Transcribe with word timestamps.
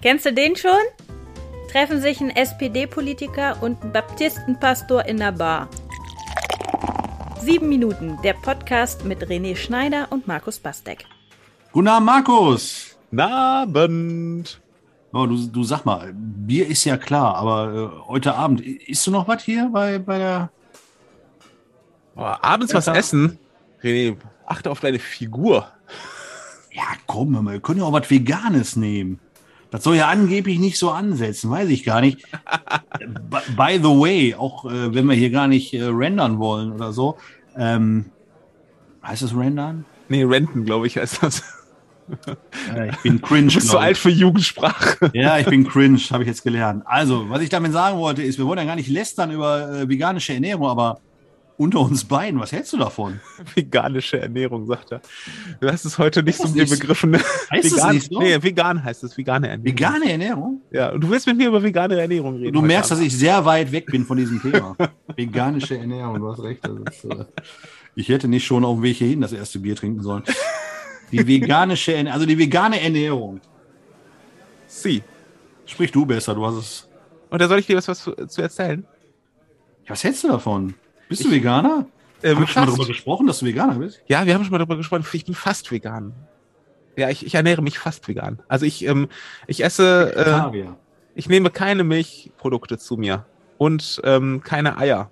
Kennst 0.00 0.26
du 0.26 0.32
den 0.32 0.54
schon? 0.54 0.70
Treffen 1.72 2.00
sich 2.00 2.20
ein 2.20 2.30
SPD-Politiker 2.30 3.60
und 3.60 3.82
ein 3.82 3.92
Baptistenpastor 3.92 5.04
in 5.06 5.16
der 5.16 5.32
Bar. 5.32 5.68
Sieben 7.40 7.68
Minuten, 7.68 8.16
der 8.22 8.34
Podcast 8.34 9.04
mit 9.04 9.26
René 9.26 9.56
Schneider 9.56 10.06
und 10.10 10.28
Markus 10.28 10.60
Bastek. 10.60 11.04
Guten 11.72 11.88
Abend, 11.88 12.06
Markus. 12.06 12.96
Guten 13.10 13.22
Abend. 13.22 14.60
Oh, 15.12 15.26
du, 15.26 15.48
du 15.48 15.64
sag 15.64 15.84
mal, 15.84 16.12
Bier 16.14 16.68
ist 16.68 16.84
ja 16.84 16.96
klar, 16.96 17.34
aber 17.34 17.74
äh, 17.74 18.06
heute 18.06 18.36
Abend, 18.36 18.60
isst 18.60 19.04
du 19.04 19.10
noch 19.10 19.26
was 19.26 19.42
hier 19.42 19.68
bei, 19.72 19.98
bei 19.98 20.18
der. 20.18 20.50
Oh, 22.14 22.20
abends 22.22 22.72
was 22.72 22.86
essen? 22.86 23.40
René, 23.82 24.16
achte 24.46 24.70
auf 24.70 24.78
deine 24.78 25.00
Figur. 25.00 25.66
Ja, 26.70 26.84
komm, 27.08 27.44
wir 27.44 27.58
können 27.58 27.80
ja 27.80 27.86
auch 27.86 27.92
was 27.92 28.08
Veganes 28.08 28.76
nehmen. 28.76 29.18
Das 29.70 29.84
soll 29.84 29.96
ja 29.96 30.08
angeblich 30.08 30.58
nicht 30.58 30.78
so 30.78 30.90
ansetzen, 30.90 31.50
weiß 31.50 31.68
ich 31.68 31.84
gar 31.84 32.00
nicht. 32.00 32.22
By 33.56 33.78
the 33.82 33.88
way, 33.88 34.34
auch 34.34 34.64
äh, 34.64 34.94
wenn 34.94 35.06
wir 35.06 35.14
hier 35.14 35.30
gar 35.30 35.46
nicht 35.46 35.74
äh, 35.74 35.84
rendern 35.84 36.38
wollen 36.38 36.72
oder 36.72 36.92
so. 36.92 37.18
Ähm, 37.56 38.06
heißt 39.02 39.22
das 39.22 39.36
rendern? 39.36 39.84
Nee, 40.08 40.24
renten, 40.24 40.64
glaube 40.64 40.86
ich, 40.86 40.96
heißt 40.96 41.22
das. 41.22 41.42
Ja, 42.74 42.86
ich 42.86 42.96
bin 43.02 43.20
cringe. 43.20 43.48
Du 43.48 43.54
bist 43.56 43.68
so 43.68 43.78
alt 43.78 43.98
für 43.98 44.08
Jugendsprache. 44.08 45.10
Ja, 45.12 45.38
ich 45.38 45.46
bin 45.46 45.68
cringe, 45.68 45.98
habe 46.10 46.22
ich 46.22 46.28
jetzt 46.28 46.42
gelernt. 46.42 46.82
Also, 46.86 47.28
was 47.28 47.42
ich 47.42 47.50
damit 47.50 47.72
sagen 47.72 47.98
wollte, 47.98 48.22
ist, 48.22 48.38
wir 48.38 48.46
wollen 48.46 48.58
ja 48.58 48.64
gar 48.64 48.76
nicht 48.76 48.88
lästern 48.88 49.30
über 49.30 49.70
äh, 49.70 49.88
veganische 49.88 50.32
Ernährung, 50.32 50.66
aber 50.68 51.00
unter 51.58 51.80
uns 51.80 52.04
beiden, 52.04 52.38
was 52.40 52.52
hältst 52.52 52.72
du 52.72 52.76
davon? 52.76 53.20
Veganische 53.54 54.20
Ernährung, 54.20 54.66
sagt 54.66 54.92
er. 54.92 55.02
Du 55.60 55.68
hast 55.70 55.84
es 55.84 55.98
heute 55.98 56.22
nicht 56.22 56.38
so 56.38 56.48
mir 56.48 56.66
begriffen. 56.66 57.16
Heißt 57.50 57.72
vegan, 57.72 57.88
es 57.88 57.94
nicht 57.94 58.12
so? 58.12 58.20
Nee, 58.20 58.40
vegan 58.40 58.82
heißt 58.82 59.02
es, 59.04 59.18
vegane 59.18 59.48
Ernährung. 59.48 59.66
Vegane 59.66 60.10
Ernährung? 60.10 60.62
Ja, 60.70 60.92
und 60.92 61.00
du 61.00 61.10
willst 61.10 61.26
mit 61.26 61.36
mir 61.36 61.48
über 61.48 61.62
vegane 61.62 62.00
Ernährung 62.00 62.36
reden. 62.36 62.52
Du 62.52 62.62
merkst, 62.62 62.92
dass 62.92 63.00
ich 63.00 63.14
sehr 63.14 63.44
weit 63.44 63.72
weg 63.72 63.86
bin 63.86 64.04
von 64.04 64.16
diesem 64.16 64.40
Thema. 64.40 64.76
Veganische 65.16 65.76
Ernährung, 65.76 66.20
du 66.20 66.30
hast 66.30 66.42
recht. 66.42 66.64
Ist, 66.64 67.04
äh, 67.04 67.24
ich 67.96 68.08
hätte 68.08 68.28
nicht 68.28 68.46
schon 68.46 68.64
auf 68.64 68.76
dem 68.76 68.84
Weg 68.84 68.96
hierhin 68.96 69.20
das 69.20 69.32
erste 69.32 69.58
Bier 69.58 69.74
trinken 69.74 70.02
sollen. 70.02 70.22
Die 71.10 71.26
veganische 71.26 71.92
Ernährung, 71.92 72.14
also 72.14 72.26
die 72.26 72.38
vegane 72.38 72.80
Ernährung. 72.80 73.40
Sie. 74.68 75.02
Sprich 75.66 75.90
du 75.90 76.06
besser, 76.06 76.34
du 76.34 76.46
hast 76.46 76.54
es. 76.54 76.88
Und 77.30 77.42
da 77.42 77.48
soll 77.48 77.58
ich 77.58 77.66
dir 77.66 77.76
was, 77.76 77.88
was 77.88 78.02
zu, 78.02 78.12
zu 78.26 78.42
erzählen? 78.42 78.86
Ja, 79.84 79.90
was 79.90 80.04
hältst 80.04 80.22
du 80.22 80.28
davon? 80.28 80.74
Bist 81.08 81.24
du 81.24 81.30
Veganer? 81.30 81.86
Äh, 82.22 82.30
Haben 82.30 82.40
wir 82.40 82.46
schon 82.46 82.62
mal 82.62 82.66
darüber 82.66 82.86
gesprochen, 82.86 83.26
dass 83.26 83.40
du 83.40 83.46
Veganer 83.46 83.74
bist? 83.74 84.02
Ja, 84.06 84.26
wir 84.26 84.34
haben 84.34 84.42
schon 84.42 84.52
mal 84.52 84.58
darüber 84.58 84.76
gesprochen. 84.76 85.04
Ich 85.12 85.24
bin 85.24 85.34
fast 85.34 85.70
vegan. 85.70 86.12
Ja, 86.96 87.08
ich, 87.10 87.24
ich 87.24 87.34
ernähre 87.34 87.62
mich 87.62 87.78
fast 87.78 88.08
vegan. 88.08 88.40
Also 88.48 88.66
ich, 88.66 88.84
ähm, 88.84 89.08
ich 89.46 89.62
esse, 89.62 90.14
äh, 90.16 90.64
ich 91.14 91.28
nehme 91.28 91.50
keine 91.50 91.84
Milchprodukte 91.84 92.76
zu 92.76 92.96
mir 92.96 93.24
und 93.56 94.00
ähm, 94.04 94.42
keine 94.42 94.78
Eier 94.78 95.10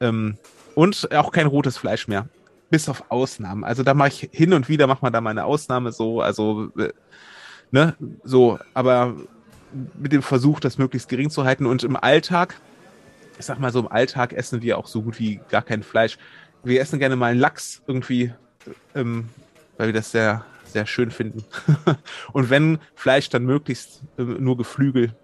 ähm, 0.00 0.38
und 0.74 1.14
auch 1.14 1.30
kein 1.30 1.46
rotes 1.46 1.76
Fleisch 1.76 2.08
mehr, 2.08 2.28
bis 2.70 2.88
auf 2.88 3.10
Ausnahmen. 3.10 3.64
Also 3.64 3.82
da 3.82 3.94
mache 3.94 4.08
ich 4.08 4.30
hin 4.32 4.54
und 4.54 4.68
wieder 4.68 4.86
macht 4.86 5.02
man 5.02 5.12
da 5.12 5.20
mal 5.20 5.30
eine 5.30 5.44
Ausnahme 5.44 5.92
so, 5.92 6.22
also 6.22 6.70
äh, 6.78 6.92
ne, 7.70 7.94
so, 8.24 8.58
aber 8.72 9.14
mit 9.98 10.12
dem 10.12 10.22
Versuch, 10.22 10.60
das 10.60 10.78
möglichst 10.78 11.08
gering 11.08 11.28
zu 11.28 11.44
halten 11.44 11.66
und 11.66 11.84
im 11.84 11.96
Alltag, 11.96 12.60
ich 13.38 13.44
sag 13.46 13.58
mal 13.60 13.72
so 13.72 13.80
im 13.80 13.88
Alltag 13.88 14.32
essen 14.32 14.62
wir 14.62 14.78
auch 14.78 14.86
so 14.86 15.02
gut 15.02 15.18
wie 15.18 15.40
gar 15.48 15.62
kein 15.62 15.82
Fleisch. 15.82 16.18
Wir 16.64 16.80
essen 16.80 16.98
gerne 16.98 17.16
mal 17.16 17.30
einen 17.30 17.40
Lachs 17.40 17.82
irgendwie, 17.86 18.32
ähm, 18.94 19.28
weil 19.76 19.88
wir 19.88 19.94
das 19.94 20.10
sehr 20.10 20.44
sehr 20.64 20.86
schön 20.86 21.10
finden. 21.10 21.44
und 22.32 22.50
wenn 22.50 22.78
Fleisch, 22.94 23.28
dann 23.30 23.44
möglichst 23.44 24.02
ähm, 24.18 24.36
nur 24.42 24.56
Geflügel. 24.56 25.14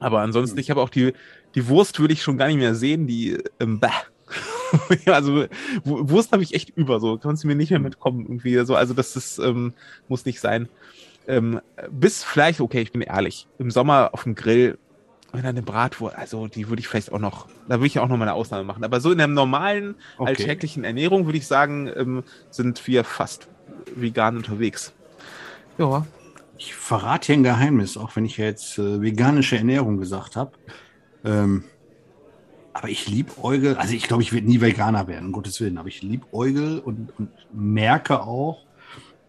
Aber 0.00 0.20
ansonsten, 0.20 0.58
ich 0.58 0.70
habe 0.70 0.82
auch 0.82 0.90
die, 0.90 1.14
die 1.54 1.68
Wurst 1.68 1.98
würde 1.98 2.12
ich 2.12 2.22
schon 2.22 2.36
gar 2.36 2.48
nicht 2.48 2.58
mehr 2.58 2.74
sehen, 2.74 3.06
die 3.06 3.38
ähm, 3.58 3.80
bah. 3.80 3.92
also 5.06 5.46
Wu- 5.84 6.10
Wurst 6.10 6.32
habe 6.32 6.42
ich 6.42 6.54
echt 6.54 6.70
über, 6.70 7.00
so 7.00 7.16
kannst 7.16 7.44
du 7.44 7.48
mir 7.48 7.54
nicht 7.54 7.70
mehr 7.70 7.78
mitkommen 7.78 8.22
irgendwie 8.22 8.64
so, 8.64 8.74
also 8.74 8.92
das 8.92 9.16
ist 9.16 9.38
ähm, 9.38 9.72
muss 10.08 10.24
nicht 10.24 10.40
sein. 10.40 10.68
Ähm, 11.26 11.60
bis 11.90 12.22
vielleicht, 12.22 12.60
okay, 12.60 12.82
ich 12.82 12.92
bin 12.92 13.00
ehrlich, 13.00 13.46
im 13.58 13.70
Sommer 13.70 14.10
auf 14.12 14.24
dem 14.24 14.34
Grill, 14.34 14.78
wenn 15.34 15.44
eine 15.44 15.62
Bratwurst, 15.62 16.16
also 16.16 16.46
die 16.46 16.68
würde 16.68 16.80
ich 16.80 16.88
vielleicht 16.88 17.12
auch 17.12 17.18
noch, 17.18 17.48
da 17.68 17.76
würde 17.76 17.86
ich 17.86 17.98
auch 17.98 18.08
noch 18.08 18.16
mal 18.16 18.24
eine 18.24 18.34
Ausnahme 18.34 18.64
machen. 18.64 18.84
Aber 18.84 19.00
so 19.00 19.12
in 19.12 19.18
der 19.18 19.26
normalen 19.26 19.96
Okay. 20.16 20.28
alltäglichen 20.28 20.84
Ernährung 20.84 21.26
würde 21.26 21.38
ich 21.38 21.46
sagen, 21.46 21.90
ähm, 21.94 22.24
sind 22.50 22.86
wir 22.86 23.04
fast 23.04 23.48
vegan 23.94 24.36
unterwegs. 24.36 24.92
Ja. 25.78 26.06
Ich 26.56 26.74
verrate 26.74 27.26
hier 27.26 27.36
ein 27.36 27.42
Geheimnis, 27.42 27.96
auch 27.96 28.14
wenn 28.16 28.24
ich 28.24 28.36
ja 28.36 28.44
jetzt 28.44 28.78
äh, 28.78 29.00
veganische 29.00 29.56
Ernährung 29.56 29.98
gesagt 29.98 30.36
habe. 30.36 30.52
Ähm, 31.24 31.64
aber 32.72 32.88
ich 32.88 33.08
liebäugel, 33.08 33.76
also 33.76 33.94
ich 33.94 34.08
glaube, 34.08 34.22
ich 34.22 34.32
werde 34.32 34.46
nie 34.46 34.60
Veganer 34.60 35.06
werden, 35.06 35.26
um 35.26 35.32
Gottes 35.32 35.60
Willen, 35.60 35.78
aber 35.78 35.88
ich 35.88 36.02
liebäugel 36.02 36.80
und, 36.80 37.12
und 37.18 37.30
merke 37.52 38.22
auch 38.22 38.62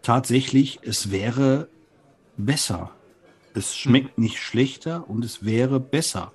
tatsächlich, 0.02 0.80
es 0.82 1.10
wäre 1.10 1.68
besser. 2.36 2.90
Es 3.56 3.74
schmeckt 3.74 4.18
nicht 4.18 4.38
schlechter 4.38 5.08
und 5.08 5.24
es 5.24 5.44
wäre 5.44 5.80
besser. 5.80 6.32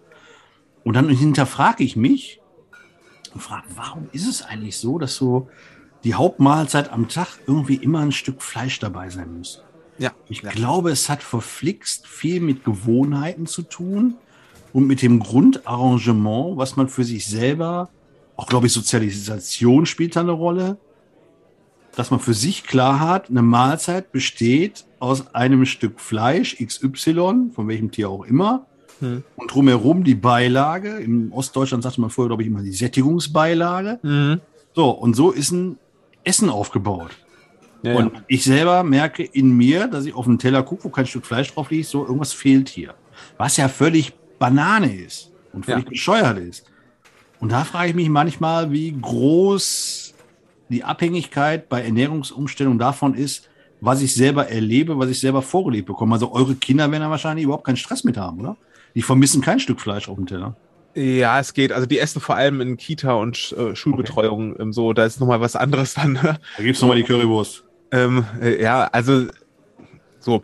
Und 0.83 0.95
dann 0.95 1.07
hinterfrage 1.07 1.83
ich 1.83 1.95
mich 1.95 2.41
und 3.33 3.41
frage, 3.41 3.67
warum 3.75 4.09
ist 4.11 4.27
es 4.27 4.41
eigentlich 4.41 4.77
so, 4.77 4.97
dass 4.97 5.15
so 5.15 5.47
die 6.03 6.15
Hauptmahlzeit 6.15 6.91
am 6.91 7.09
Tag 7.09 7.27
irgendwie 7.45 7.75
immer 7.75 7.99
ein 7.99 8.11
Stück 8.11 8.41
Fleisch 8.41 8.79
dabei 8.79 9.09
sein 9.09 9.37
muss? 9.37 9.61
Ja. 9.99 10.11
Ich 10.27 10.41
ja. 10.41 10.49
glaube, 10.49 10.89
es 10.89 11.09
hat 11.09 11.21
verflixt 11.21 12.07
viel 12.07 12.39
mit 12.39 12.63
Gewohnheiten 12.63 13.45
zu 13.45 13.61
tun 13.61 14.15
und 14.73 14.87
mit 14.87 15.03
dem 15.03 15.19
Grundarrangement, 15.19 16.57
was 16.57 16.75
man 16.75 16.89
für 16.89 17.03
sich 17.03 17.27
selber, 17.27 17.89
auch 18.35 18.47
glaube 18.47 18.65
ich, 18.65 18.73
Sozialisation 18.73 19.85
spielt 19.85 20.15
da 20.15 20.21
eine 20.21 20.31
Rolle, 20.31 20.79
dass 21.95 22.09
man 22.09 22.19
für 22.19 22.33
sich 22.33 22.63
klar 22.63 22.99
hat, 22.99 23.29
eine 23.29 23.43
Mahlzeit 23.43 24.11
besteht 24.11 24.85
aus 25.01 25.33
einem 25.33 25.65
Stück 25.65 25.99
Fleisch 25.99 26.55
XY, 26.63 27.49
von 27.53 27.67
welchem 27.67 27.91
Tier 27.91 28.09
auch 28.09 28.23
immer, 28.23 28.65
Hm. 28.99 29.23
und 29.35 29.51
drumherum 29.53 30.03
die 30.03 30.13
Beilage. 30.13 30.97
Im 30.99 31.31
Ostdeutschland 31.33 31.81
sagte 31.83 31.99
man 32.01 32.11
vorher, 32.11 32.29
glaube 32.29 32.43
ich, 32.43 32.47
immer 32.49 32.61
die 32.61 32.71
Sättigungsbeilage. 32.71 33.99
Mhm. 34.03 34.41
So, 34.75 34.91
und 34.91 35.15
so 35.15 35.31
ist 35.31 35.51
ein 35.51 35.77
Essen 36.23 36.49
aufgebaut. 36.49 37.11
Ja, 37.81 37.95
Und 37.95 38.13
ja. 38.13 38.21
ich 38.27 38.43
selber 38.43 38.83
merke 38.83 39.23
in 39.23 39.57
mir, 39.57 39.87
dass 39.87 40.05
ich 40.05 40.13
auf 40.13 40.27
einen 40.27 40.37
Teller 40.37 40.61
gucke, 40.61 40.83
wo 40.83 40.89
kein 40.89 41.07
Stück 41.07 41.25
Fleisch 41.25 41.51
drauf 41.51 41.71
liegt, 41.71 41.87
so 41.87 42.03
irgendwas 42.05 42.31
fehlt 42.31 42.69
hier. 42.69 42.93
Was 43.37 43.57
ja 43.57 43.67
völlig 43.69 44.13
Banane 44.37 44.95
ist 44.95 45.31
und 45.51 45.65
völlig 45.65 45.85
Ja. 45.85 45.89
bescheuert 45.89 46.37
ist. 46.37 46.65
Und 47.39 47.51
da 47.51 47.63
frage 47.63 47.89
ich 47.89 47.95
mich 47.95 48.07
manchmal, 48.09 48.71
wie 48.71 48.91
groß 49.01 50.13
die 50.69 50.83
Abhängigkeit 50.83 51.69
bei 51.69 51.81
Ernährungsumstellung 51.81 52.77
davon 52.77 53.15
ist, 53.15 53.49
was 53.81 54.01
ich 54.01 54.13
selber 54.13 54.47
erlebe, 54.47 54.97
was 54.97 55.09
ich 55.09 55.19
selber 55.19 55.41
vorgelebt 55.41 55.87
bekomme. 55.87 56.13
Also 56.13 56.31
eure 56.31 56.55
Kinder 56.55 56.89
werden 56.91 57.01
da 57.01 57.09
wahrscheinlich 57.09 57.43
überhaupt 57.43 57.65
keinen 57.65 57.77
Stress 57.77 58.03
mit 58.03 58.15
haben, 58.15 58.39
oder? 58.39 58.55
Die 58.95 59.01
vermissen 59.01 59.41
kein 59.41 59.59
Stück 59.59 59.81
Fleisch 59.81 60.07
auf 60.07 60.15
dem 60.15 60.27
Teller. 60.27 60.55
ja, 60.93 61.39
es 61.39 61.53
geht. 61.53 61.71
Also 61.71 61.87
die 61.87 61.99
essen 61.99 62.21
vor 62.21 62.35
allem 62.35 62.61
in 62.61 62.77
Kita 62.77 63.13
und 63.13 63.55
äh, 63.57 63.75
Schulbetreuung 63.75 64.59
ähm, 64.59 64.71
so. 64.71 64.93
Da 64.93 65.05
ist 65.05 65.19
nochmal 65.19 65.41
was 65.41 65.55
anderes 65.55 65.95
dann. 65.95 66.13
Da 66.21 66.37
gibt's 66.63 66.79
noch 66.81 66.89
nochmal 66.89 67.01
die 67.01 67.07
Currywurst. 67.07 67.63
ähm, 67.91 68.25
äh, 68.41 68.61
ja, 68.61 68.87
also 68.91 69.27
so. 70.19 70.43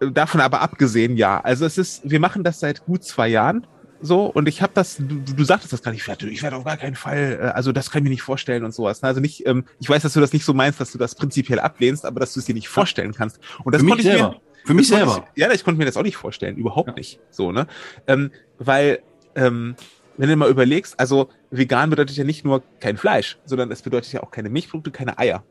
Davon 0.00 0.40
aber 0.40 0.60
abgesehen, 0.60 1.16
ja. 1.16 1.40
Also 1.40 1.64
es 1.64 1.78
ist, 1.78 2.08
wir 2.08 2.20
machen 2.20 2.44
das 2.44 2.60
seit 2.60 2.84
gut 2.84 3.04
zwei 3.04 3.28
Jahren. 3.28 3.66
So, 4.00 4.26
und 4.26 4.46
ich 4.48 4.60
habe 4.62 4.72
das, 4.74 4.96
du, 4.98 5.20
du 5.20 5.44
sagtest 5.44 5.72
das 5.72 5.82
gar 5.82 5.90
nicht, 5.92 6.02
ich 6.02 6.08
werde, 6.08 6.28
ich 6.28 6.42
werde 6.42 6.56
auf 6.56 6.64
gar 6.64 6.76
keinen 6.76 6.96
Fall, 6.96 7.38
äh, 7.40 7.44
also 7.46 7.72
das 7.72 7.90
kann 7.90 8.00
ich 8.00 8.04
mir 8.04 8.10
nicht 8.10 8.22
vorstellen 8.22 8.64
und 8.64 8.74
sowas. 8.74 9.02
ne? 9.02 9.08
Also 9.08 9.20
nicht, 9.20 9.46
ähm, 9.46 9.64
ich 9.80 9.88
weiß, 9.88 10.02
dass 10.02 10.12
du 10.12 10.20
das 10.20 10.32
nicht 10.32 10.44
so 10.44 10.52
meinst, 10.54 10.80
dass 10.80 10.92
du 10.92 10.98
das 10.98 11.14
prinzipiell 11.14 11.58
ablehnst, 11.60 12.04
aber 12.04 12.20
dass 12.20 12.34
du 12.34 12.40
es 12.40 12.46
dir 12.46 12.54
nicht 12.54 12.68
vorstellen 12.68 13.12
kannst. 13.14 13.38
Und 13.64 13.74
das 13.74 13.80
Für 13.80 13.84
mich 13.86 13.92
konnte 13.92 14.02
ich 14.02 14.12
mir, 14.12 14.18
selber. 14.18 14.40
Für 14.64 14.74
mich 14.74 14.90
konnte 14.90 15.06
selber. 15.10 15.28
Ich, 15.34 15.40
ja, 15.40 15.52
ich 15.52 15.64
konnte 15.64 15.78
mir 15.78 15.84
das 15.86 15.96
auch 15.96 16.02
nicht 16.02 16.16
vorstellen, 16.16 16.56
überhaupt 16.56 16.88
Ja. 16.88 16.94
nicht. 16.94 17.20
So, 17.30 17.52
ne? 17.52 17.66
Ähm, 18.06 18.30
weil, 18.58 19.00
ähm, 19.34 19.76
wenn 20.18 20.28
du 20.28 20.36
mal 20.36 20.50
überlegst, 20.50 20.98
also 20.98 21.28
vegan 21.50 21.90
bedeutet 21.90 22.16
ja 22.16 22.24
nicht 22.24 22.44
nur 22.44 22.62
kein 22.80 22.96
Fleisch, 22.96 23.38
sondern 23.44 23.70
es 23.70 23.82
bedeutet 23.82 24.12
ja 24.12 24.22
auch 24.22 24.30
keine 24.30 24.48
Milchprodukte, 24.50 24.90
keine 24.90 25.18
Eier. 25.18 25.44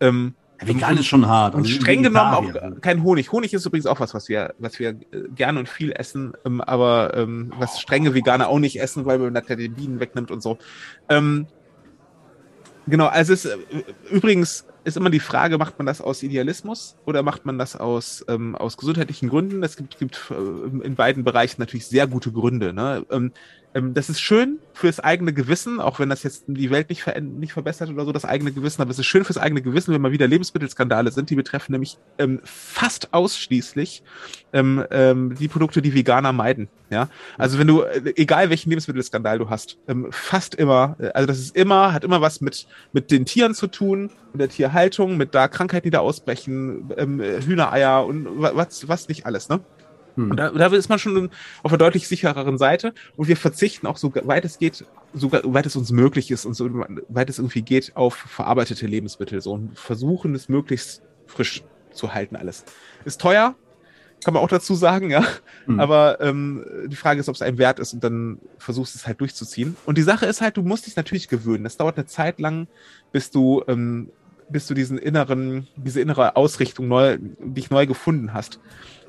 Ähm, 0.00 0.34
Vegan 0.66 0.96
ist 0.96 1.06
schon 1.06 1.26
hart. 1.26 1.54
und 1.54 1.62
Also 1.62 1.72
streng 1.72 2.02
genommen 2.02 2.34
auch 2.34 2.80
kein 2.80 3.02
Honig. 3.02 3.32
Honig 3.32 3.52
ist 3.54 3.66
übrigens 3.66 3.86
auch 3.86 4.00
was, 4.00 4.14
was 4.14 4.28
wir, 4.28 4.54
was 4.58 4.78
wir 4.78 4.90
äh, 4.90 5.28
gerne 5.34 5.58
und 5.58 5.68
viel 5.68 5.92
essen, 5.92 6.32
ähm, 6.44 6.60
aber 6.60 7.16
ähm, 7.16 7.52
was 7.58 7.80
strenge 7.80 8.14
Veganer 8.14 8.48
auch 8.48 8.58
nicht 8.58 8.80
essen, 8.80 9.04
weil 9.04 9.18
man 9.18 9.32
nachher 9.32 9.56
die 9.56 9.68
Bienen 9.68 10.00
wegnimmt 10.00 10.30
und 10.30 10.42
so. 10.42 10.58
Ähm, 11.08 11.46
genau, 12.86 13.06
also 13.06 13.32
es 13.32 13.44
ist 13.44 13.52
äh, 13.52 13.84
übrigens 14.10 14.66
ist 14.84 14.96
immer 14.96 15.10
die 15.10 15.20
Frage, 15.20 15.58
macht 15.58 15.78
man 15.78 15.86
das 15.86 16.00
aus 16.00 16.22
Idealismus 16.22 16.96
oder 17.04 17.22
macht 17.22 17.46
man 17.46 17.58
das 17.58 17.76
aus, 17.76 18.24
ähm, 18.28 18.54
aus 18.56 18.76
gesundheitlichen 18.76 19.28
Gründen? 19.28 19.62
Es 19.62 19.76
gibt, 19.76 19.98
gibt 19.98 20.30
äh, 20.30 20.84
in 20.86 20.94
beiden 20.94 21.24
Bereichen 21.24 21.60
natürlich 21.60 21.86
sehr 21.86 22.06
gute 22.06 22.32
Gründe. 22.32 22.72
Ne? 22.72 23.04
Ähm, 23.10 23.32
ähm, 23.74 23.94
das 23.94 24.10
ist 24.10 24.20
schön 24.20 24.58
fürs 24.74 25.00
eigene 25.00 25.32
Gewissen, 25.32 25.80
auch 25.80 25.98
wenn 25.98 26.08
das 26.08 26.22
jetzt 26.22 26.44
die 26.46 26.70
Welt 26.70 26.88
nicht, 26.90 27.02
ver 27.02 27.18
nicht 27.20 27.52
verbessert 27.52 27.90
oder 27.90 28.04
so, 28.04 28.12
das 28.12 28.24
eigene 28.24 28.52
Gewissen, 28.52 28.82
aber 28.82 28.90
es 28.90 28.98
ist 28.98 29.06
schön 29.06 29.24
fürs 29.24 29.38
eigene 29.38 29.62
Gewissen, 29.62 29.94
wenn 29.94 30.00
mal 30.00 30.12
wieder 30.12 30.28
Lebensmittelskandale 30.28 31.10
sind, 31.10 31.30
die 31.30 31.36
betreffen 31.36 31.72
nämlich 31.72 31.98
ähm, 32.18 32.40
fast 32.44 33.12
ausschließlich 33.14 34.02
ähm, 34.52 34.84
ähm, 34.90 35.34
die 35.38 35.48
Produkte, 35.48 35.80
die 35.80 35.94
Veganer 35.94 36.32
meiden. 36.32 36.68
Ja, 36.90 37.08
also 37.38 37.58
wenn 37.58 37.66
du, 37.66 37.82
äh, 37.82 38.12
egal 38.16 38.50
welchen 38.50 38.68
Lebensmittelskandal 38.68 39.38
du 39.38 39.48
hast, 39.48 39.78
ähm, 39.88 40.08
fast 40.10 40.54
immer, 40.54 40.96
äh, 40.98 41.08
also 41.08 41.26
das 41.26 41.38
ist 41.38 41.56
immer, 41.56 41.92
hat 41.92 42.04
immer 42.04 42.20
was 42.20 42.40
mit, 42.40 42.66
mit 42.92 43.10
den 43.10 43.24
Tieren 43.24 43.54
zu 43.54 43.66
tun, 43.68 44.10
der 44.38 44.48
Tierhaltung, 44.48 45.16
mit 45.16 45.34
da 45.34 45.48
Krankheiten, 45.48 45.84
die 45.84 45.90
da 45.90 46.00
ausbrechen, 46.00 46.90
ähm, 46.96 47.20
Hühnereier 47.20 48.06
und 48.06 48.26
was, 48.36 48.88
was 48.88 49.08
nicht 49.08 49.26
alles, 49.26 49.48
ne? 49.48 49.60
Hm. 50.16 50.30
Und 50.30 50.36
da, 50.36 50.50
da 50.50 50.66
ist 50.66 50.88
man 50.88 50.98
schon 50.98 51.30
auf 51.62 51.72
einer 51.72 51.78
deutlich 51.78 52.06
sichereren 52.06 52.58
Seite 52.58 52.92
und 53.16 53.28
wir 53.28 53.36
verzichten 53.36 53.86
auch 53.86 53.96
so 53.96 54.12
weit 54.14 54.44
es 54.44 54.58
geht, 54.58 54.84
so 55.14 55.32
weit 55.32 55.66
es 55.66 55.76
uns 55.76 55.90
möglich 55.90 56.30
ist 56.30 56.44
und 56.44 56.54
so 56.54 56.68
weit 57.08 57.30
es 57.30 57.38
irgendwie 57.38 57.62
geht, 57.62 57.96
auf 57.96 58.14
verarbeitete 58.14 58.86
Lebensmittel 58.86 59.40
so 59.40 59.52
und 59.52 59.78
versuchen 59.78 60.34
es 60.34 60.48
möglichst 60.48 61.02
frisch 61.26 61.62
zu 61.92 62.12
halten 62.12 62.36
alles. 62.36 62.64
Ist 63.04 63.20
teuer, 63.20 63.54
kann 64.24 64.34
man 64.34 64.42
auch 64.42 64.48
dazu 64.48 64.74
sagen, 64.74 65.10
ja. 65.10 65.24
Mhm. 65.66 65.80
Aber 65.80 66.20
ähm, 66.20 66.64
die 66.86 66.96
Frage 66.96 67.20
ist, 67.20 67.28
ob 67.28 67.34
es 67.34 67.42
einem 67.42 67.58
wert 67.58 67.78
ist 67.78 67.92
und 67.92 68.04
dann 68.04 68.38
versuchst 68.58 68.94
es 68.94 69.06
halt 69.06 69.20
durchzuziehen. 69.20 69.76
Und 69.84 69.98
die 69.98 70.02
Sache 70.02 70.26
ist 70.26 70.40
halt, 70.40 70.56
du 70.56 70.62
musst 70.62 70.86
dich 70.86 70.96
natürlich 70.96 71.28
gewöhnen. 71.28 71.64
Das 71.64 71.76
dauert 71.76 71.96
eine 71.96 72.06
Zeit 72.06 72.38
lang, 72.38 72.68
bis 73.10 73.30
du, 73.30 73.62
ähm, 73.66 74.10
bis 74.48 74.66
du 74.66 74.74
diesen 74.74 74.98
inneren, 74.98 75.68
diese 75.76 76.00
innere 76.00 76.36
Ausrichtung 76.36 76.88
neu, 76.88 77.18
dich 77.40 77.70
neu 77.70 77.86
gefunden 77.86 78.34
hast. 78.34 78.60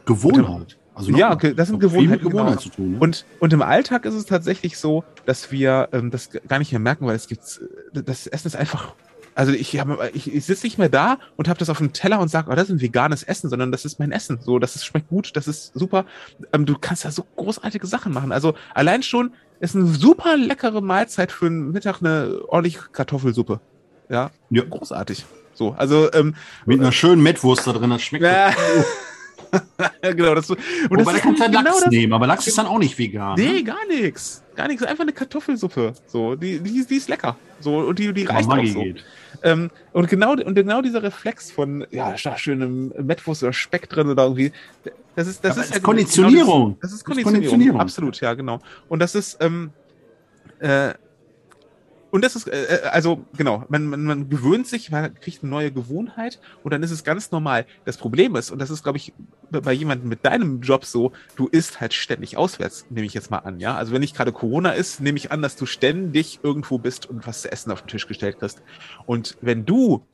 Gewohnheit. 0.06 0.78
Also 0.96 1.12
ja, 1.12 1.36
das 1.36 1.70
sind 1.70 1.80
Gewohnheiten. 1.80 2.24
Gewohnheit 2.24 2.48
genau. 2.50 2.62
zu 2.62 2.70
tun. 2.70 2.92
Ne? 2.94 2.98
Und, 3.00 3.26
und 3.40 3.52
im 3.54 3.62
Alltag 3.62 4.06
ist 4.06 4.14
es 4.14 4.26
tatsächlich 4.26 4.78
so, 4.78 5.04
dass 5.26 5.52
wir 5.52 5.90
ähm, 5.92 6.12
das 6.12 6.30
gar 6.48 6.60
nicht 6.60 6.72
mehr 6.72 6.80
merken, 6.80 7.08
weil 7.08 7.16
es 7.16 7.28
gibt, 7.28 7.62
das 7.94 8.28
Essen 8.28 8.48
ist 8.48 8.56
einfach 8.56 8.94
also 9.36 9.52
ich, 9.52 9.76
ich, 10.14 10.34
ich 10.34 10.46
sitze 10.46 10.66
nicht 10.66 10.78
mehr 10.78 10.90
da 10.90 11.18
und 11.38 11.48
habe 11.48 11.60
das 11.60 11.70
auf 11.70 11.78
dem 11.78 11.94
Teller 11.94 12.20
und 12.20 12.28
sage, 12.30 12.52
oh, 12.52 12.56
das 12.56 12.70
ist 12.70 12.76
ein 12.76 12.82
veganes 12.82 13.24
Essen, 13.24 13.50
sondern 13.50 13.72
das 13.72 13.86
ist 13.86 14.00
mein 14.00 14.12
Essen. 14.12 14.40
So, 14.42 14.60
das 14.60 14.76
ist, 14.76 14.86
schmeckt 14.86 15.10
gut, 15.10 15.36
das 15.36 15.48
ist 15.48 15.74
super. 15.74 16.06
Ähm, 16.52 16.66
du 16.66 16.78
kannst 16.78 17.06
da 17.06 17.12
so 17.12 17.26
großartige 17.36 17.88
Sachen 17.88 18.14
machen. 18.14 18.32
Also 18.32 18.54
allein 18.74 19.04
schon 19.04 19.34
ist 19.60 19.76
eine 19.76 19.86
super 19.86 20.38
leckere 20.38 20.82
Mahlzeit 20.82 21.32
für 21.32 21.48
einen 21.48 21.72
Mittag 21.72 22.02
eine 22.02 22.42
ordentliche 22.48 22.90
Kartoffelsuppe. 22.92 23.60
Ja, 24.10 24.32
ja. 24.50 24.64
großartig. 24.64 25.26
So, 25.54 25.76
also 25.78 26.12
ähm, 26.14 26.36
mit 26.66 26.80
einer 26.80 26.92
schönen 26.92 27.22
Mettwurst 27.22 27.68
da 27.68 27.74
drin, 27.74 27.90
das 27.90 28.02
schmeckt. 28.02 28.26
Äh, 28.26 28.52
genau, 30.14 30.34
das, 30.36 30.50
und 30.50 30.58
Wobei, 30.90 31.04
das 31.04 31.14
da 31.14 31.20
kannst 31.20 31.42
du 31.42 31.46
genau 31.46 31.62
Lachs 31.62 31.82
das, 31.82 31.90
nehmen, 31.92 32.14
aber 32.14 32.28
Lachs 32.28 32.48
ist 32.48 32.58
dann 32.58 32.66
auch 32.66 32.80
nicht 32.80 32.98
vegan. 32.98 33.36
Nee, 33.38 33.52
ne? 33.52 33.64
gar 33.64 33.86
nichts. 33.88 34.44
Gar 34.56 34.68
nichts. 34.68 34.84
Einfach 34.84 35.04
eine 35.04 35.14
Kartoffelsuppe. 35.14 35.94
So, 36.08 36.36
die, 36.36 36.60
die, 36.60 36.86
die 36.86 36.96
ist 36.96 37.10
lecker. 37.10 37.36
So, 37.60 37.78
und 37.80 38.00
die, 38.00 38.14
die 38.14 38.26
reicht 38.26 38.50
auch 38.50 38.66
so. 38.66 38.82
Geht. 38.82 39.04
Ähm, 39.44 39.72
und, 39.92 40.10
genau, 40.10 40.34
und 40.34 40.56
genau 40.56 40.82
dieser 40.82 41.04
Reflex 41.04 41.52
von, 41.52 41.86
ja, 41.92 42.16
da 42.24 42.38
schönem 42.38 42.94
Mettwurst 43.02 43.44
oder 43.44 43.54
Speck 43.54 43.90
drin 43.90 44.10
oder 44.10 44.24
irgendwie, 44.24 44.52
das 45.16 45.28
ist, 45.28 45.44
das 45.44 45.58
ist, 45.58 45.74
ja 45.74 45.80
Konditionierung. 45.80 46.46
Genau 46.46 46.78
das, 46.82 46.92
das, 46.92 47.00
ist 47.00 47.04
Konditionierung. 47.04 47.50
Konditionierung. 47.50 47.82
Absolut, 47.82 48.22
ja, 48.22 48.34
genau. 48.34 48.60
Und 48.90 49.00
das 49.00 49.16
ist, 49.16 49.38
ähm, 49.42 49.72
äh, 50.60 50.94
und 52.14 52.24
das 52.24 52.36
ist, 52.36 52.48
äh, 52.48 52.76
äh, 52.76 52.82
also 52.90 53.26
genau, 53.36 53.66
man, 53.70 53.88
man, 53.88 54.04
man 54.04 54.30
gewöhnt 54.30 54.68
sich, 54.68 54.92
man 54.92 55.16
kriegt 55.16 55.42
eine 55.42 55.50
neue 55.50 55.72
Gewohnheit 55.72 56.40
und 56.62 56.72
dann 56.72 56.84
ist 56.84 56.92
es 56.92 57.04
ganz 57.04 57.32
normal. 57.32 57.66
Das 57.86 57.98
Problem 57.98 58.36
ist, 58.36 58.52
und 58.52 58.60
das 58.60 58.70
ist, 58.70 58.84
glaube 58.84 59.00
ich, 59.00 59.14
bei 59.50 59.74
jemandem 59.74 60.10
mit 60.10 60.24
deinem 60.24 60.62
Job 60.62 60.86
so, 60.86 61.12
du 61.38 61.48
isst 61.48 61.82
halt 61.82 61.92
ständig 61.96 62.38
auswärts, 62.38 62.86
nehme 62.92 63.08
ich 63.08 63.16
jetzt 63.16 63.32
mal 63.32 63.40
an, 63.40 63.60
ja. 63.60 63.76
Also 63.76 63.94
wenn 63.94 64.02
nicht 64.02 64.16
gerade 64.16 64.32
Corona 64.32 64.74
ist, 64.74 65.02
nehme 65.02 65.18
ich 65.18 65.32
an, 65.32 65.42
dass 65.42 65.56
du 65.56 65.66
ständig 65.66 66.40
irgendwo 66.44 66.78
bist 66.78 67.08
und 67.08 67.26
was 67.26 67.42
zu 67.42 67.52
essen 67.52 67.72
auf 67.72 67.82
den 67.82 67.88
Tisch 67.88 68.06
gestellt 68.06 68.38
kriegst. 68.38 68.62
Und 69.08 69.36
wenn 69.42 69.66
du 69.66 70.06